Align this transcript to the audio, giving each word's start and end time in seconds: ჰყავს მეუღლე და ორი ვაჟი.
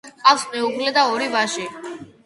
ჰყავს 0.09 0.45
მეუღლე 0.55 0.95
და 0.97 1.05
ორი 1.13 1.31
ვაჟი. 1.37 1.69